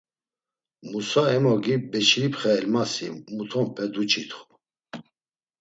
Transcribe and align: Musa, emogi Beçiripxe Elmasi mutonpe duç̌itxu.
Musa, 0.89 1.23
emogi 1.37 1.75
Beçiripxe 1.91 2.49
Elmasi 2.59 3.07
mutonpe 3.35 3.83
duç̌itxu. 3.93 4.41